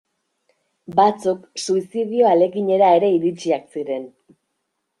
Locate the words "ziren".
3.77-4.13